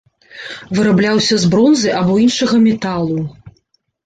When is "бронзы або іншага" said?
1.51-2.55